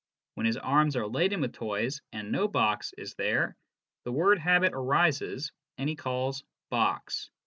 When 0.33 0.47
his 0.47 0.57
arms 0.57 0.95
are 0.95 1.05
laden 1.05 1.41
with 1.41 1.53
toys 1.53 2.01
and 2.11 2.31
no 2.31 2.47
box 2.47 2.91
is 2.97 3.13
there, 3.13 3.55
the 4.03 4.11
word 4.11 4.39
habit 4.39 4.73
arises 4.73 5.51
and 5.77 5.87
he 5.87 5.95
calls 5.95 6.43
'box.'" 6.71 7.29